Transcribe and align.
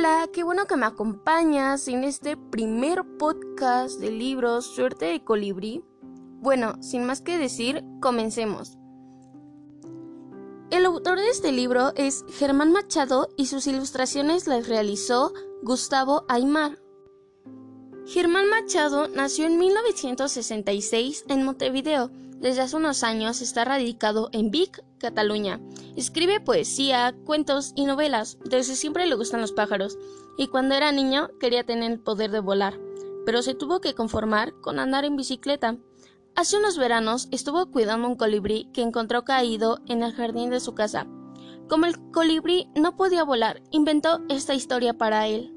Hola, 0.00 0.30
qué 0.32 0.44
bueno 0.44 0.64
que 0.64 0.78
me 0.78 0.86
acompañas 0.86 1.86
en 1.86 2.04
este 2.04 2.34
primer 2.34 3.04
podcast 3.18 4.00
de 4.00 4.10
libros 4.10 4.64
Suerte 4.64 5.04
de 5.04 5.22
Colibrí. 5.22 5.84
Bueno, 6.40 6.82
sin 6.82 7.04
más 7.04 7.20
que 7.20 7.36
decir, 7.36 7.84
comencemos. 8.00 8.78
El 10.70 10.86
autor 10.86 11.18
de 11.18 11.28
este 11.28 11.52
libro 11.52 11.92
es 11.96 12.24
Germán 12.30 12.72
Machado 12.72 13.28
y 13.36 13.44
sus 13.44 13.66
ilustraciones 13.66 14.46
las 14.46 14.68
realizó 14.68 15.34
Gustavo 15.62 16.24
Aymar. 16.30 16.78
Germán 18.06 18.48
Machado 18.48 19.06
nació 19.08 19.44
en 19.44 19.58
1966 19.58 21.26
en 21.28 21.44
Montevideo. 21.44 22.10
Desde 22.40 22.62
hace 22.62 22.76
unos 22.76 23.04
años 23.04 23.42
está 23.42 23.66
radicado 23.66 24.30
en 24.32 24.50
Vic, 24.50 24.82
Cataluña. 24.98 25.60
Escribe 25.94 26.40
poesía, 26.40 27.14
cuentos 27.26 27.74
y 27.76 27.84
novelas. 27.84 28.38
Desde 28.46 28.76
siempre 28.76 29.06
le 29.06 29.14
gustan 29.14 29.42
los 29.42 29.52
pájaros. 29.52 29.98
Y 30.38 30.48
cuando 30.48 30.74
era 30.74 30.90
niño 30.90 31.28
quería 31.38 31.64
tener 31.64 31.92
el 31.92 32.00
poder 32.00 32.30
de 32.30 32.40
volar. 32.40 32.80
Pero 33.26 33.42
se 33.42 33.54
tuvo 33.54 33.82
que 33.82 33.94
conformar 33.94 34.54
con 34.62 34.78
andar 34.78 35.04
en 35.04 35.16
bicicleta. 35.16 35.76
Hace 36.34 36.56
unos 36.56 36.78
veranos 36.78 37.28
estuvo 37.30 37.70
cuidando 37.70 38.08
un 38.08 38.16
colibrí 38.16 38.70
que 38.72 38.80
encontró 38.80 39.22
caído 39.22 39.80
en 39.86 40.02
el 40.02 40.12
jardín 40.14 40.48
de 40.48 40.60
su 40.60 40.74
casa. 40.74 41.06
Como 41.68 41.84
el 41.84 42.00
colibrí 42.10 42.70
no 42.74 42.96
podía 42.96 43.22
volar, 43.22 43.62
inventó 43.70 44.22
esta 44.30 44.54
historia 44.54 44.94
para 44.96 45.28
él. 45.28 45.54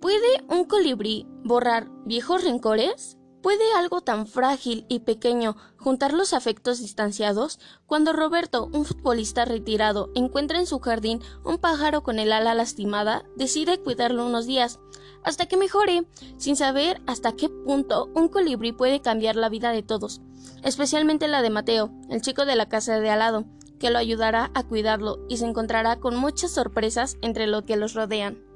¿Puede 0.00 0.42
un 0.48 0.64
colibrí 0.64 1.26
borrar 1.44 1.90
viejos 2.06 2.44
rencores? 2.44 3.18
¿Puede 3.44 3.74
algo 3.74 4.00
tan 4.00 4.26
frágil 4.26 4.86
y 4.88 5.00
pequeño 5.00 5.54
juntar 5.76 6.14
los 6.14 6.32
afectos 6.32 6.80
distanciados? 6.80 7.60
Cuando 7.84 8.14
Roberto, 8.14 8.70
un 8.72 8.86
futbolista 8.86 9.44
retirado, 9.44 10.10
encuentra 10.14 10.58
en 10.58 10.66
su 10.66 10.78
jardín 10.78 11.20
un 11.44 11.58
pájaro 11.58 12.02
con 12.02 12.18
el 12.18 12.32
ala 12.32 12.54
lastimada, 12.54 13.26
decide 13.36 13.78
cuidarlo 13.78 14.24
unos 14.24 14.46
días, 14.46 14.80
hasta 15.24 15.44
que 15.44 15.58
mejore, 15.58 16.06
sin 16.38 16.56
saber 16.56 17.02
hasta 17.06 17.32
qué 17.32 17.50
punto 17.50 18.10
un 18.14 18.28
colibrí 18.28 18.72
puede 18.72 19.02
cambiar 19.02 19.36
la 19.36 19.50
vida 19.50 19.72
de 19.72 19.82
todos, 19.82 20.22
especialmente 20.62 21.28
la 21.28 21.42
de 21.42 21.50
Mateo, 21.50 21.90
el 22.08 22.22
chico 22.22 22.46
de 22.46 22.56
la 22.56 22.70
casa 22.70 22.98
de 22.98 23.10
al 23.10 23.18
lado, 23.18 23.44
que 23.78 23.90
lo 23.90 23.98
ayudará 23.98 24.52
a 24.54 24.62
cuidarlo 24.62 25.18
y 25.28 25.36
se 25.36 25.44
encontrará 25.44 26.00
con 26.00 26.16
muchas 26.16 26.52
sorpresas 26.52 27.18
entre 27.20 27.46
lo 27.46 27.66
que 27.66 27.76
los 27.76 27.92
rodean. 27.92 28.53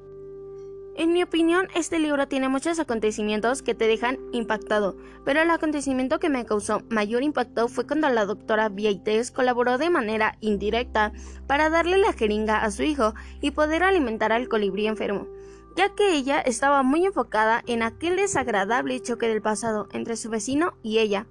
En 0.98 1.12
mi 1.12 1.22
opinión, 1.22 1.68
este 1.76 2.00
libro 2.00 2.26
tiene 2.26 2.48
muchos 2.48 2.80
acontecimientos 2.80 3.62
que 3.62 3.76
te 3.76 3.86
dejan 3.86 4.18
impactado, 4.32 4.96
pero 5.24 5.40
el 5.40 5.48
acontecimiento 5.48 6.18
que 6.18 6.28
me 6.28 6.44
causó 6.44 6.82
mayor 6.88 7.22
impacto 7.22 7.68
fue 7.68 7.86
cuando 7.86 8.08
la 8.08 8.24
doctora 8.24 8.68
Vieites 8.68 9.30
colaboró 9.30 9.78
de 9.78 9.90
manera 9.90 10.36
indirecta 10.40 11.12
para 11.46 11.70
darle 11.70 11.98
la 11.98 12.12
jeringa 12.12 12.64
a 12.64 12.72
su 12.72 12.82
hijo 12.82 13.14
y 13.40 13.52
poder 13.52 13.84
alimentar 13.84 14.32
al 14.32 14.48
colibrí 14.48 14.88
enfermo, 14.88 15.28
ya 15.76 15.94
que 15.94 16.16
ella 16.16 16.40
estaba 16.40 16.82
muy 16.82 17.06
enfocada 17.06 17.62
en 17.68 17.84
aquel 17.84 18.16
desagradable 18.16 19.00
choque 19.00 19.28
del 19.28 19.40
pasado 19.40 19.86
entre 19.92 20.16
su 20.16 20.30
vecino 20.30 20.74
y 20.82 20.98
ella, 20.98 21.28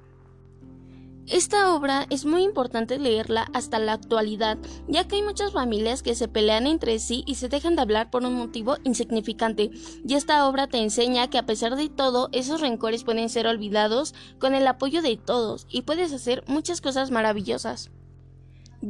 esta 1.29 1.73
obra 1.75 2.07
es 2.09 2.25
muy 2.25 2.43
importante 2.43 2.99
leerla 2.99 3.47
hasta 3.53 3.79
la 3.79 3.93
actualidad, 3.93 4.57
ya 4.87 5.07
que 5.07 5.17
hay 5.17 5.21
muchas 5.21 5.51
familias 5.51 6.03
que 6.03 6.15
se 6.15 6.27
pelean 6.27 6.67
entre 6.67 6.99
sí 6.99 7.23
y 7.25 7.35
se 7.35 7.49
dejan 7.49 7.75
de 7.75 7.81
hablar 7.81 8.09
por 8.09 8.23
un 8.23 8.35
motivo 8.35 8.77
insignificante, 8.83 9.71
y 10.07 10.13
esta 10.13 10.47
obra 10.47 10.67
te 10.67 10.77
enseña 10.77 11.29
que 11.29 11.37
a 11.37 11.45
pesar 11.45 11.75
de 11.75 11.89
todo, 11.89 12.29
esos 12.31 12.61
rencores 12.61 13.03
pueden 13.03 13.29
ser 13.29 13.47
olvidados 13.47 14.15
con 14.39 14.55
el 14.55 14.67
apoyo 14.67 15.01
de 15.01 15.17
todos 15.17 15.67
y 15.69 15.81
puedes 15.81 16.13
hacer 16.13 16.43
muchas 16.47 16.81
cosas 16.81 17.11
maravillosas. 17.11 17.89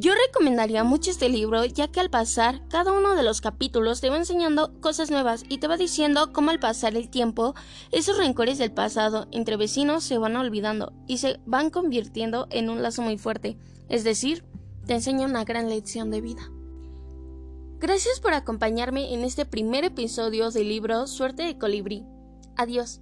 Yo 0.00 0.12
recomendaría 0.14 0.84
mucho 0.84 1.10
este 1.10 1.28
libro 1.28 1.64
ya 1.64 1.88
que 1.88 1.98
al 1.98 2.08
pasar 2.08 2.62
cada 2.68 2.92
uno 2.92 3.16
de 3.16 3.24
los 3.24 3.40
capítulos 3.40 4.00
te 4.00 4.10
va 4.10 4.16
enseñando 4.16 4.80
cosas 4.80 5.10
nuevas 5.10 5.42
y 5.48 5.58
te 5.58 5.66
va 5.66 5.76
diciendo 5.76 6.32
cómo 6.32 6.50
al 6.50 6.60
pasar 6.60 6.94
el 6.94 7.10
tiempo 7.10 7.56
esos 7.90 8.16
rencores 8.16 8.58
del 8.58 8.70
pasado 8.70 9.26
entre 9.32 9.56
vecinos 9.56 10.04
se 10.04 10.18
van 10.18 10.36
olvidando 10.36 10.92
y 11.08 11.18
se 11.18 11.40
van 11.46 11.70
convirtiendo 11.70 12.46
en 12.50 12.70
un 12.70 12.80
lazo 12.80 13.02
muy 13.02 13.18
fuerte, 13.18 13.58
es 13.88 14.04
decir, 14.04 14.44
te 14.86 14.94
enseña 14.94 15.26
una 15.26 15.42
gran 15.42 15.68
lección 15.68 16.12
de 16.12 16.20
vida. 16.20 16.48
Gracias 17.80 18.20
por 18.20 18.34
acompañarme 18.34 19.12
en 19.14 19.24
este 19.24 19.46
primer 19.46 19.84
episodio 19.84 20.52
del 20.52 20.68
libro 20.68 21.08
Suerte 21.08 21.42
de 21.42 21.58
Colibrí. 21.58 22.04
Adiós. 22.56 23.00